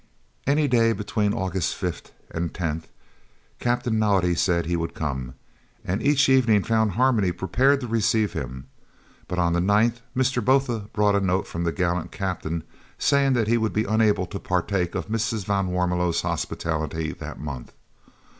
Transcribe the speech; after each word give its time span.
Any 0.47 0.67
day 0.67 0.93
between 0.93 1.31
August 1.31 1.79
5th 1.79 2.09
and 2.31 2.51
10th 2.51 2.85
Captain 3.59 3.99
Naudé 3.99 4.35
said 4.35 4.65
he 4.65 4.75
would 4.75 4.95
come, 4.95 5.35
and 5.85 6.01
each 6.01 6.27
evening 6.27 6.63
found 6.63 6.93
Harmony 6.93 7.31
prepared 7.31 7.81
to 7.81 7.87
receive 7.87 8.33
him, 8.33 8.65
but 9.27 9.37
on 9.37 9.53
the 9.53 9.59
9th 9.59 9.97
Mr. 10.17 10.43
Botha 10.43 10.89
brought 10.91 11.13
a 11.13 11.19
note 11.19 11.45
from 11.45 11.65
the 11.65 11.71
gallant 11.71 12.11
Captain 12.11 12.63
saying 12.97 13.33
that 13.33 13.47
he 13.47 13.59
would 13.59 13.73
be 13.73 13.83
unable 13.83 14.25
to 14.25 14.39
partake 14.39 14.95
of 14.95 15.07
Mrs. 15.07 15.45
van 15.45 15.67
Warmelo's 15.67 16.21
hospitality 16.21 17.11
that 17.13 17.39
month. 17.39 17.71